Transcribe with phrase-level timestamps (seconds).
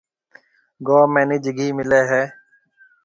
[0.87, 2.23] گوم ۾ نج گھِي ملي هيَ۔